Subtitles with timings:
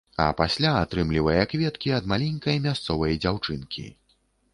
[0.23, 3.85] А пасля атрымлівае кветкі ад маленькай мясцовай дзяўчынкі.